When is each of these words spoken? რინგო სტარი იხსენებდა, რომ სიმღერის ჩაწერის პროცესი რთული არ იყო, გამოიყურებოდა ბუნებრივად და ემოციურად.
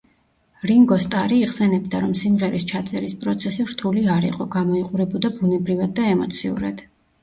რინგო 0.69 0.95
სტარი 1.03 1.37
იხსენებდა, 1.47 2.01
რომ 2.07 2.17
სიმღერის 2.23 2.67
ჩაწერის 2.73 3.15
პროცესი 3.27 3.69
რთული 3.71 4.09
არ 4.17 4.29
იყო, 4.33 4.51
გამოიყურებოდა 4.61 5.37
ბუნებრივად 5.41 5.99
და 6.03 6.13
ემოციურად. 6.19 6.89